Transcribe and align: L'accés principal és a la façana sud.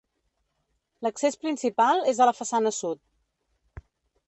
L'accés 1.07 1.37
principal 1.43 2.03
és 2.13 2.21
a 2.25 2.29
la 2.31 2.35
façana 2.41 2.75
sud. 2.81 3.87